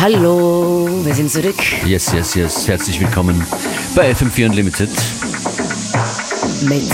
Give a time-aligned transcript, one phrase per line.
[0.00, 1.56] Hallo, wir sind zurück.
[1.84, 2.68] Yes, yes, yes.
[2.68, 3.44] Herzlich willkommen
[3.96, 4.90] bei FM4 Unlimited.
[6.68, 6.84] Mit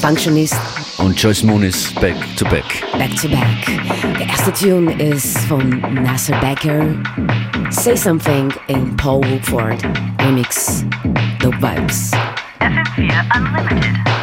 [0.00, 0.54] Functionist.
[0.98, 2.64] Und Joyce Moon ist back to back.
[2.96, 4.16] Back to back.
[4.16, 6.94] Der erste Tune ist von Nasser Becker.
[7.70, 9.82] Say Something in Paul Woodford.
[10.20, 10.84] Remix.
[11.40, 12.12] Dope Vibes.
[12.60, 14.21] FM4 Unlimited.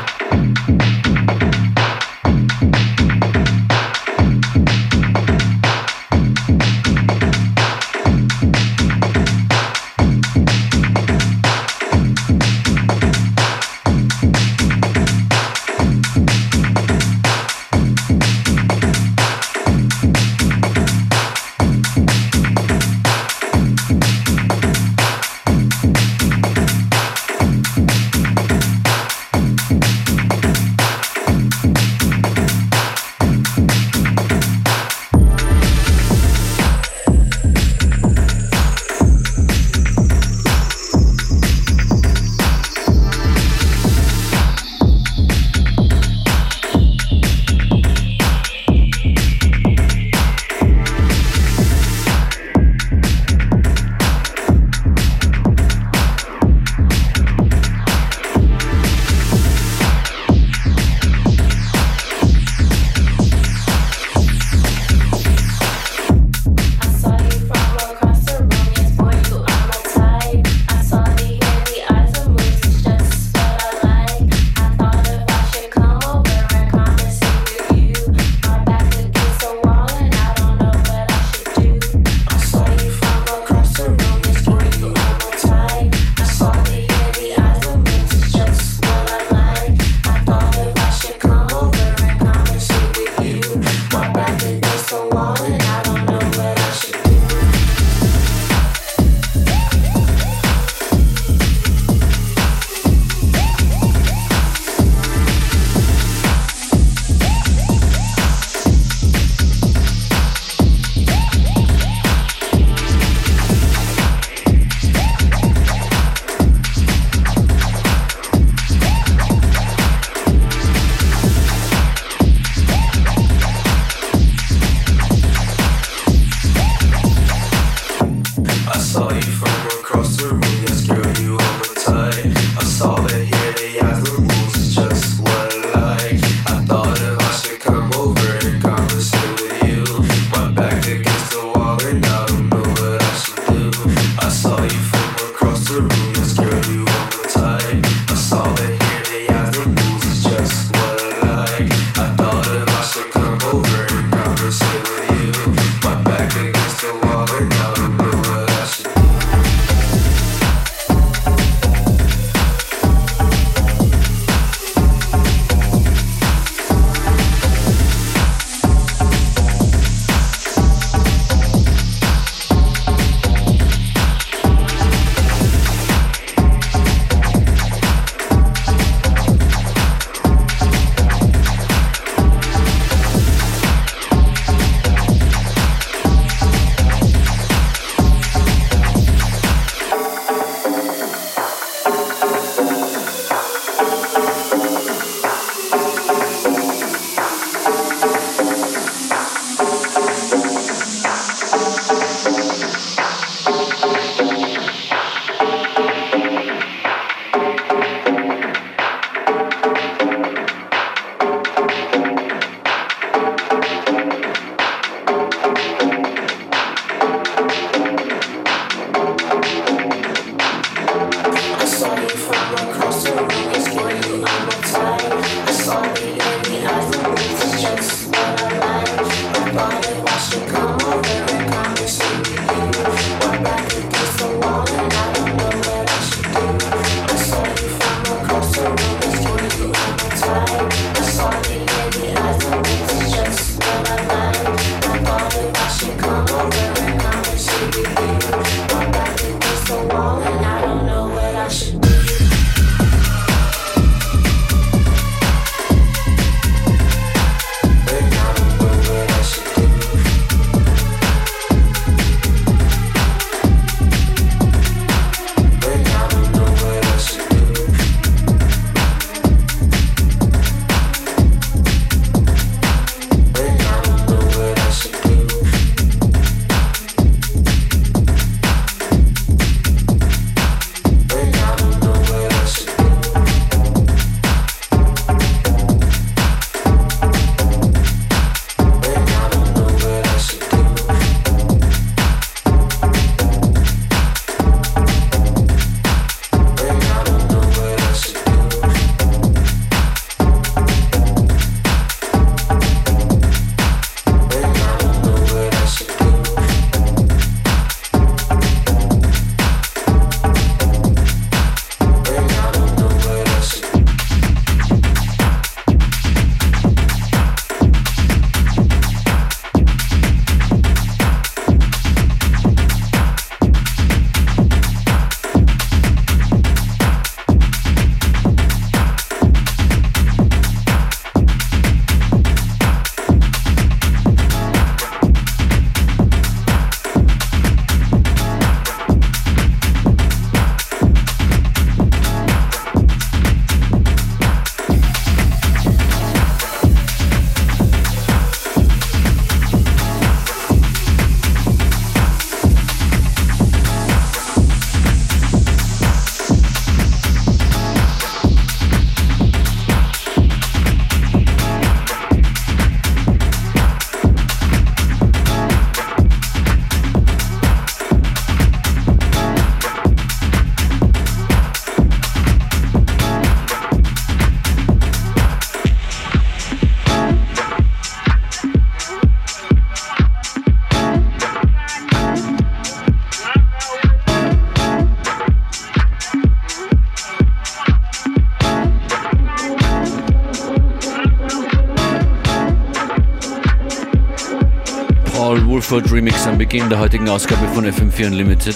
[395.69, 398.55] Wolford Remix am Beginn der heutigen Ausgabe von FM4 Unlimited.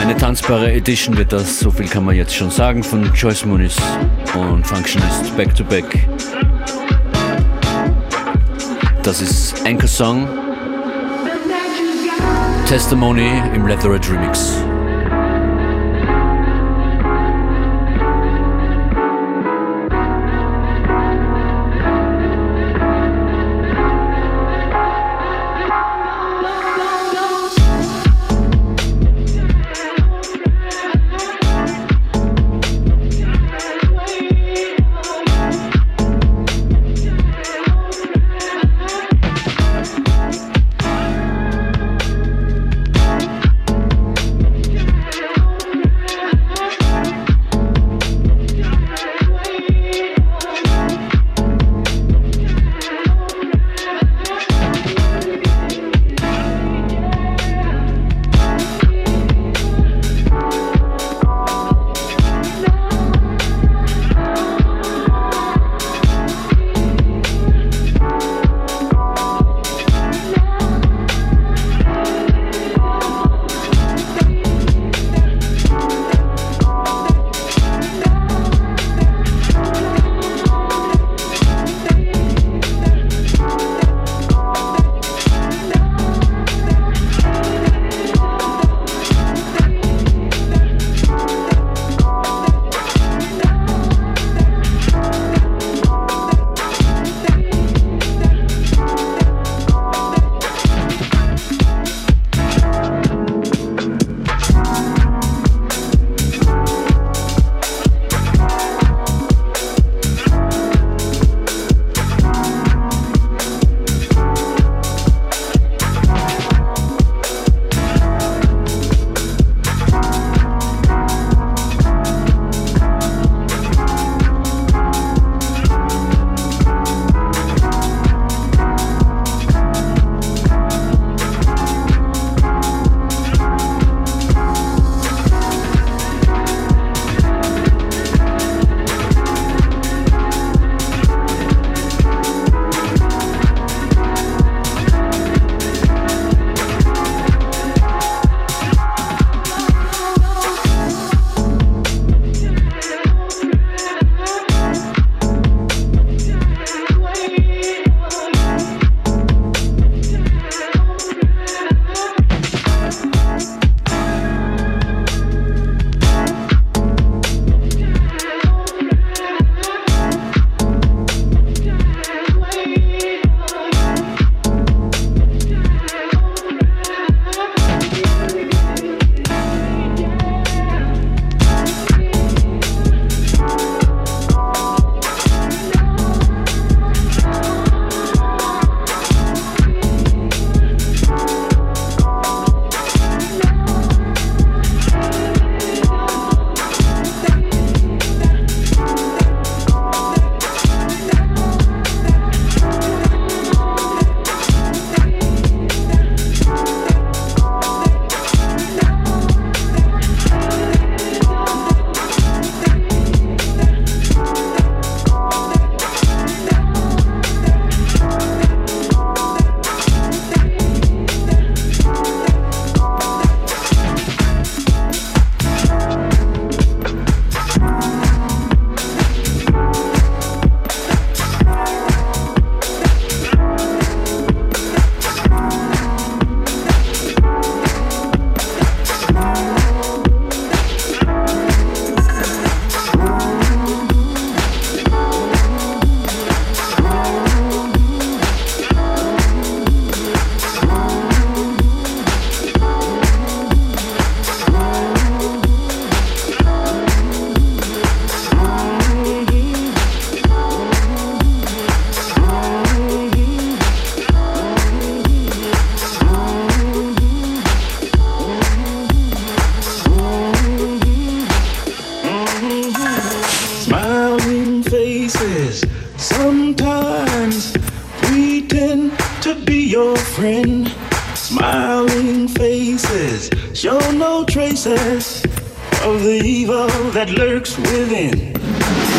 [0.00, 3.76] Eine tanzbare Edition wird das, so viel kann man jetzt schon sagen, von Joyce Muniz
[4.34, 6.08] und Functionist Back to Back.
[9.02, 10.26] Das ist Anchor Song
[12.66, 14.62] Testimony im Leatherette Remix.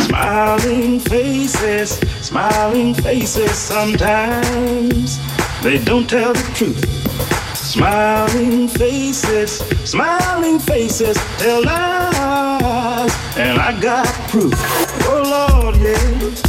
[0.05, 5.17] Smiling faces, smiling faces sometimes.
[5.63, 6.85] they don't tell the truth.
[7.55, 14.53] Smiling faces, smiling faces tell lies, and I got proof.
[15.07, 15.23] Oh
[15.63, 16.48] Lord, yeah.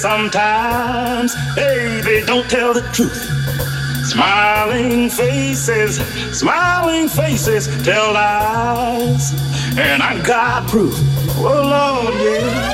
[0.00, 1.34] Sometimes.
[1.56, 3.30] Baby, don't tell the truth.
[4.06, 5.98] Smiling faces,
[6.38, 9.32] smiling faces tell lies.
[9.76, 10.94] And I got proof.
[11.38, 12.65] Oh, Lord, yeah.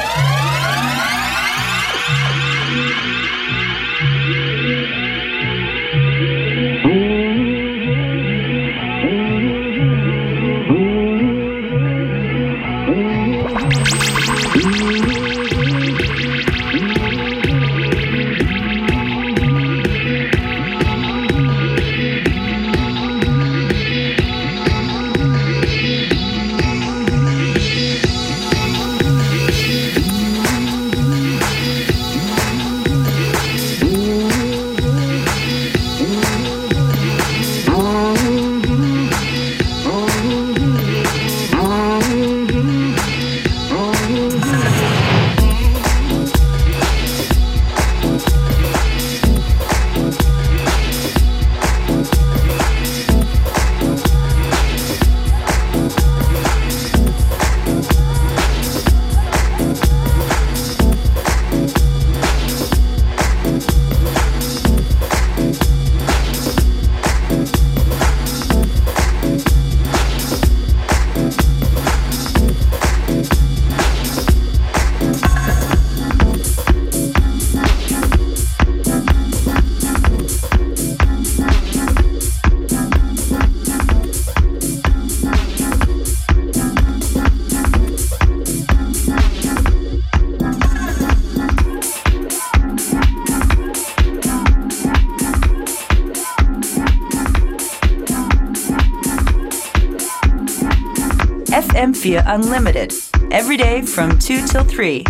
[102.12, 102.95] FM4 Unlimited.
[103.31, 105.04] Every day from 2 till 3.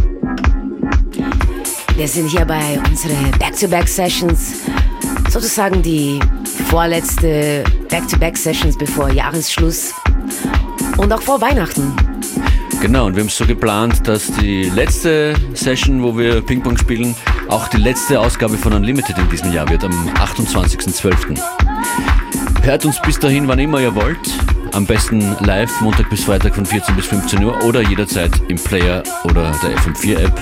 [1.97, 4.63] Wir sind hier bei unseren Back-to-Back-Sessions.
[5.29, 6.21] Sozusagen die
[6.69, 9.93] vorletzte Back-to-Back-Sessions bevor Jahresschluss.
[10.97, 11.93] Und auch vor Weihnachten.
[12.81, 17.17] Genau, und wir haben es so geplant, dass die letzte Session, wo wir Ping-Pong spielen,
[17.49, 21.41] auch die letzte Ausgabe von Unlimited in diesem Jahr wird, am 28.12.
[22.63, 24.21] Hört uns bis dahin, wann immer ihr wollt.
[24.73, 29.03] Am besten live, Montag bis Freitag von 14 bis 15 Uhr oder jederzeit im Player
[29.25, 30.33] oder der FM4-App.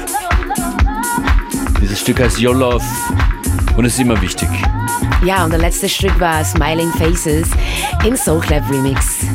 [1.82, 2.84] Dieses Stück heißt Your Love
[3.76, 4.48] und ist immer wichtig.
[5.24, 7.48] Ja, und der letzte Stück war Smiling Faces
[8.04, 9.26] im Soul Club Remix.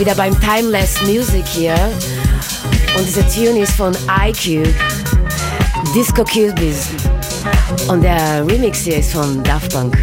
[0.00, 1.74] Wieder beim Timeless Music hier.
[2.96, 3.94] Und diese Tune ist von
[4.26, 4.74] iCube,
[5.94, 6.88] Disco Cubis.
[7.86, 9.98] Und der Remix hier ist von Daft Punk.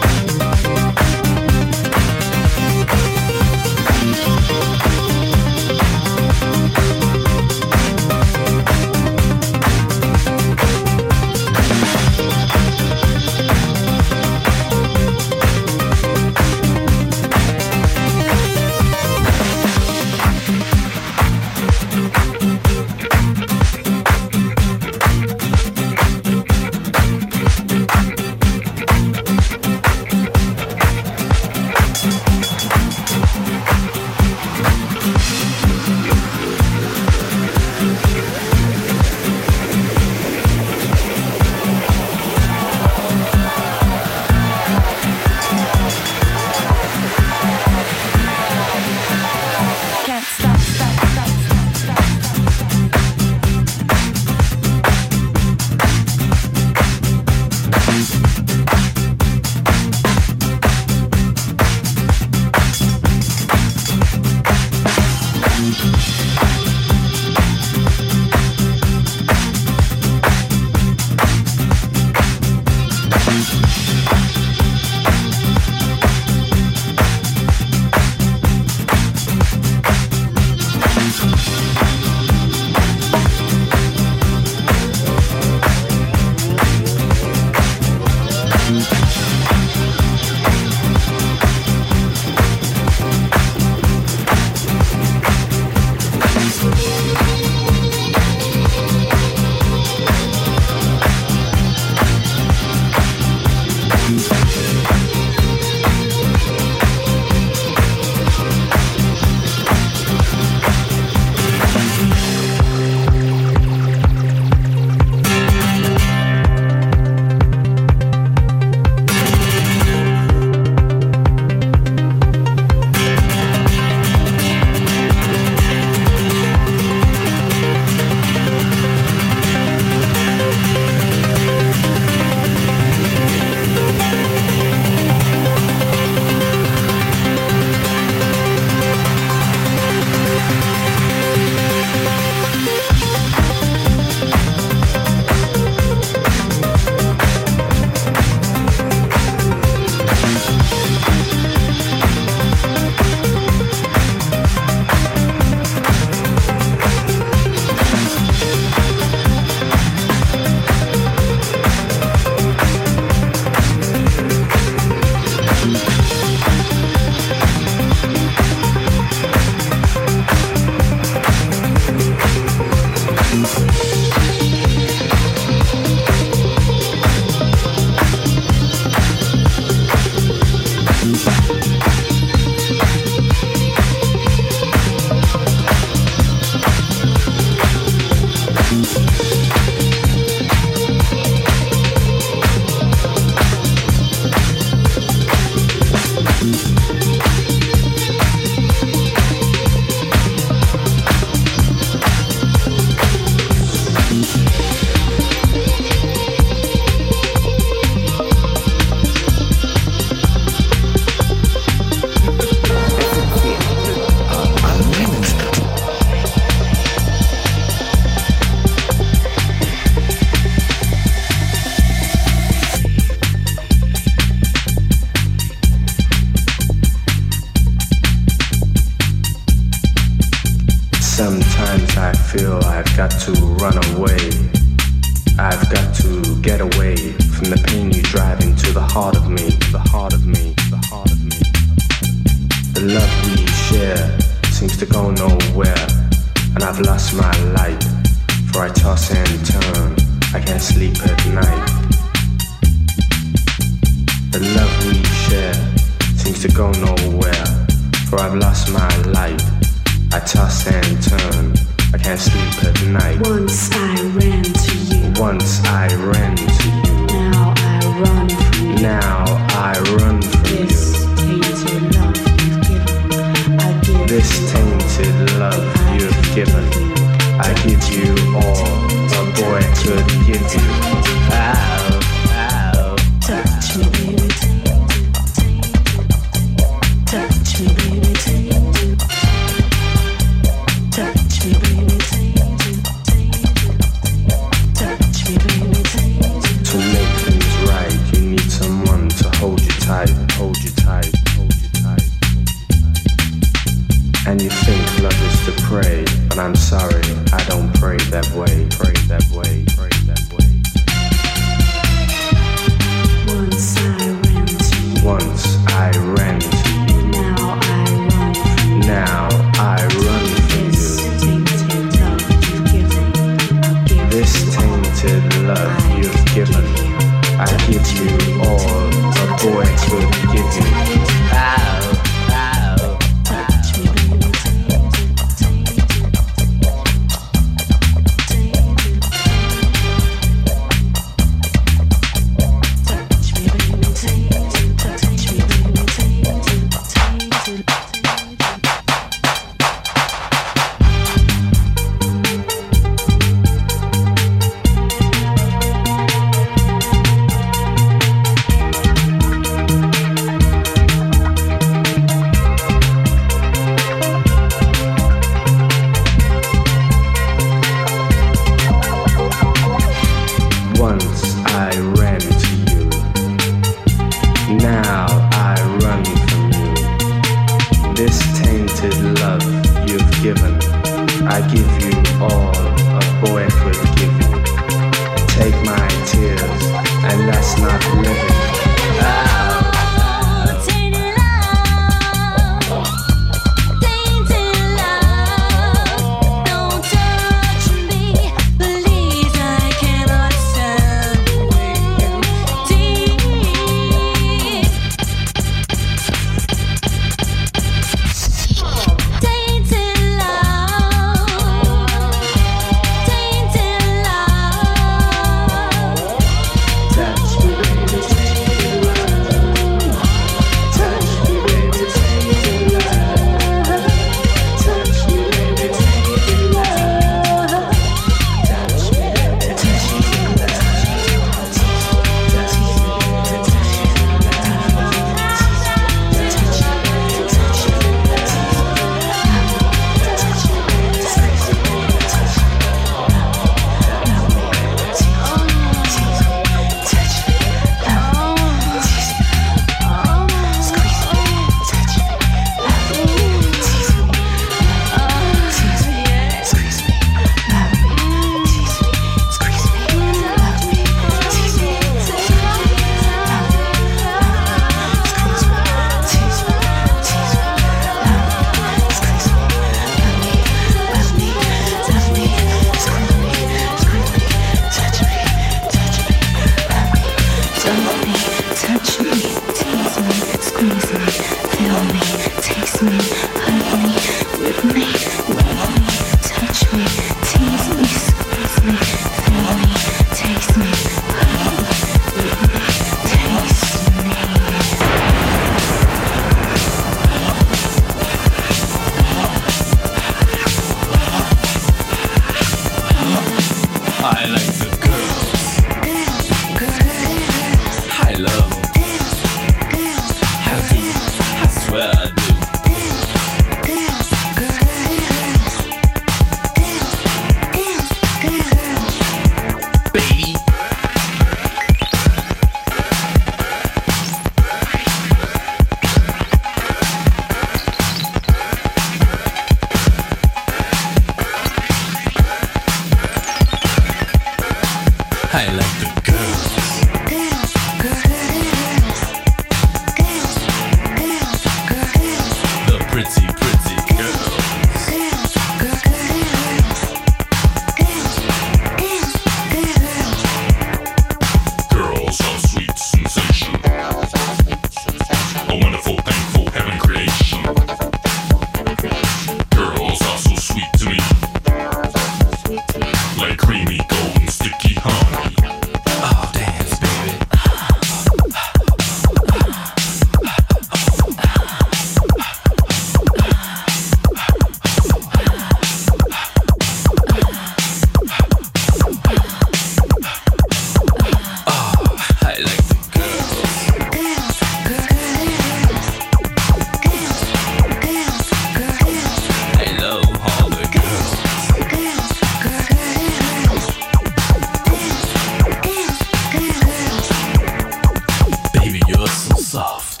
[598.52, 600.00] Baby, you're so soft.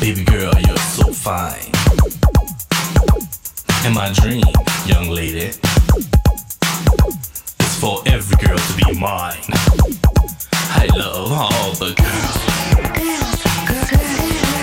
[0.00, 1.70] Baby girl, you're so fine.
[3.86, 4.44] In my dream,
[4.86, 5.52] young lady,
[7.58, 9.38] it's for every girl to be mine.
[10.52, 12.36] I love all the girls.
[12.96, 13.90] girls, girls,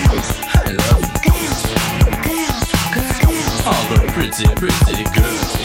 [0.08, 0.28] girls.
[0.54, 1.60] I love girls,
[2.24, 3.66] girls, girls, girls.
[3.66, 5.57] all the pretty, pretty girls.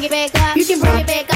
[0.00, 0.56] bring it back up.
[0.56, 1.29] You can bring it back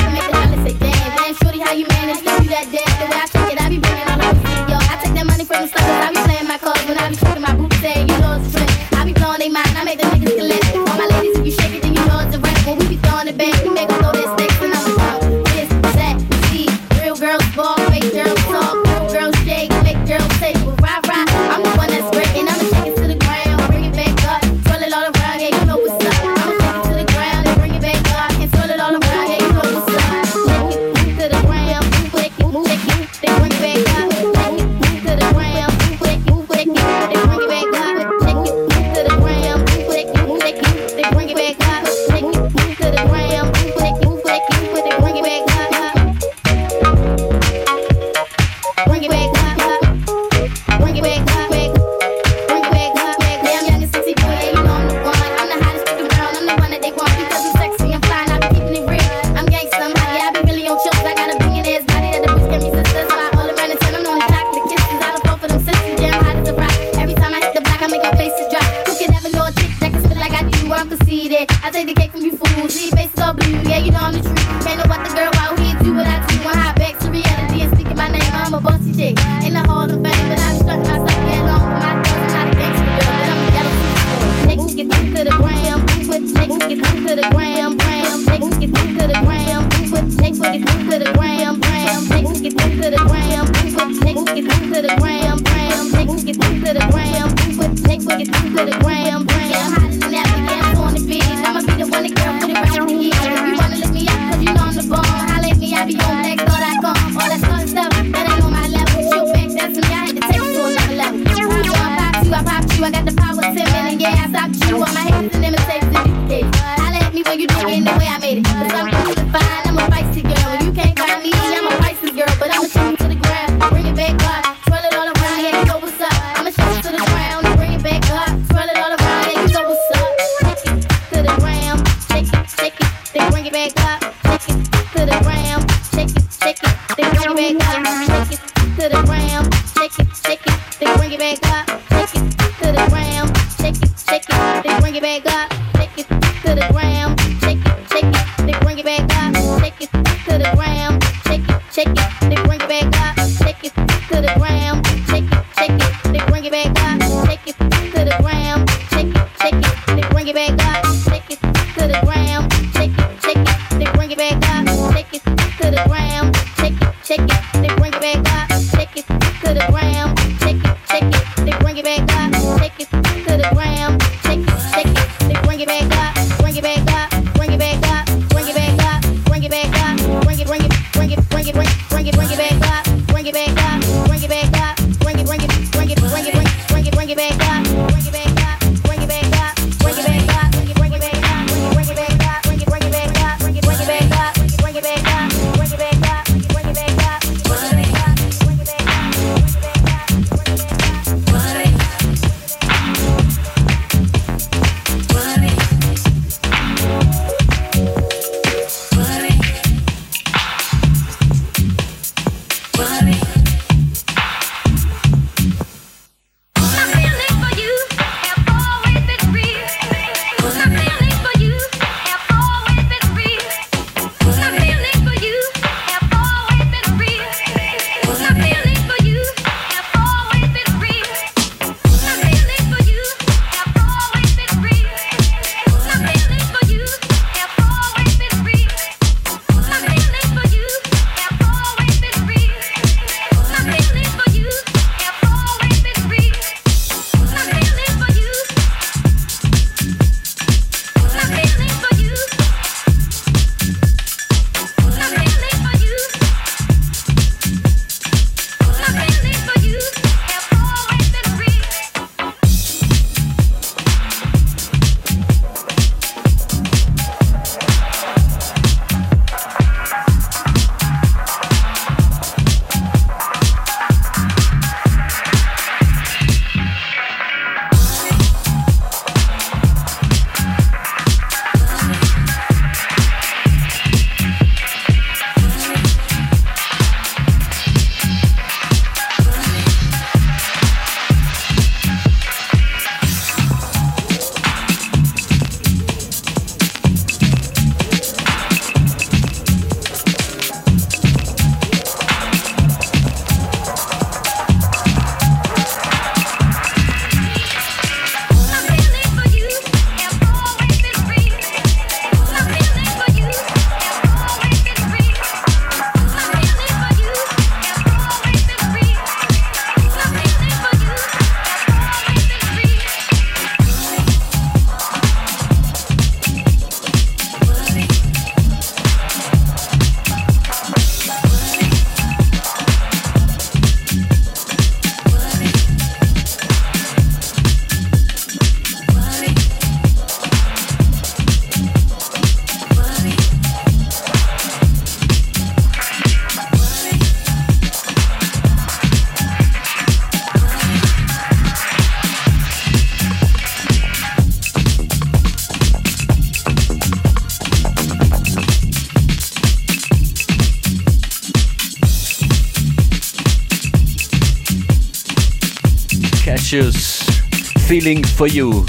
[368.17, 368.65] for You.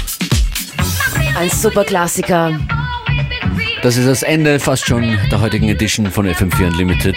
[1.38, 2.58] Ein super Klassiker.
[3.82, 7.16] Das ist das Ende fast schon der heutigen Edition von FM4 Unlimited.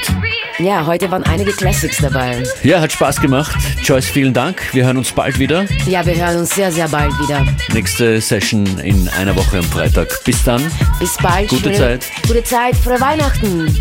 [0.59, 2.43] Ja, heute waren einige Classics dabei.
[2.63, 3.55] Ja, hat Spaß gemacht.
[3.83, 4.61] Joyce, vielen Dank.
[4.73, 5.65] Wir hören uns bald wieder.
[5.87, 7.45] Ja, wir hören uns sehr, sehr bald wieder.
[7.73, 10.23] Nächste Session in einer Woche am Freitag.
[10.25, 10.61] Bis dann.
[10.99, 11.49] Bis bald.
[11.49, 12.05] Gute Schöne- Zeit.
[12.27, 12.75] Gute Zeit.
[12.75, 13.73] Frohe Weihnachten.